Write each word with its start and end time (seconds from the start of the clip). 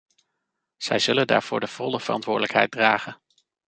Zij 0.77 0.99
zullen 0.99 1.27
daarvoor 1.27 1.59
de 1.59 1.67
volle 1.67 1.99
verantwoordelijkheid 1.99 2.71
dragen. 2.71 3.21